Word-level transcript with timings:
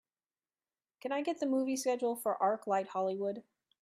Can 1.01 1.11
I 1.11 1.21
get 1.21 1.39
the 1.39 1.45
movie 1.45 1.77
schedule 1.77 2.15
for 2.15 2.35
ArcLight 2.41 2.87
Hollywood 2.87 3.43